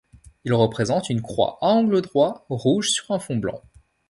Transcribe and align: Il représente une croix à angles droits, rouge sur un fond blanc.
Il 0.45 0.53
représente 0.55 1.09
une 1.11 1.21
croix 1.21 1.59
à 1.61 1.67
angles 1.67 2.01
droits, 2.01 2.47
rouge 2.49 2.89
sur 2.89 3.11
un 3.11 3.19
fond 3.19 3.35
blanc. 3.37 3.61